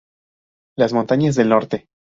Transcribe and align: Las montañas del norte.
Las 0.79 0.93
montañas 0.93 1.35
del 1.35 1.49
norte. 1.49 1.85